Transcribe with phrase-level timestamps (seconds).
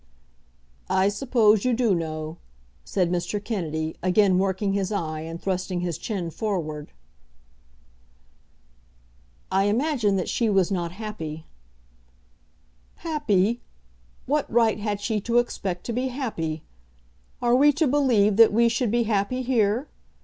[0.89, 2.37] "I suppose you do know,"
[2.83, 3.39] said Mr.
[3.43, 6.91] Kennedy, again working his eye, and thrusting his chin forward.
[9.51, 11.45] [Illustration: The Laird of Loughlinter.] "I imagine that she was not happy."
[12.95, 13.61] "Happy?
[14.25, 16.63] What right had she to expect to be happy?
[17.39, 19.87] Are we to believe that we should be happy here?